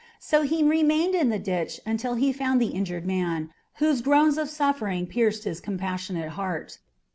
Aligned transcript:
So 0.17 0.41
he 0.41 0.63
remained 0.63 1.13
in 1.13 1.29
the 1.29 1.37
ditch 1.37 1.79
until 1.85 2.15
he 2.15 2.33
found 2.33 2.59
the 2.59 2.69
injured 2.73 3.05
man 3.05 3.51
whose 3.75 4.01
groans 4.01 4.39
of 4.39 4.49
suffering 4.49 5.05
pierced 5.05 5.43
his 5.43 5.61
compassionate 5.61 6.29
heart. 6.29 6.79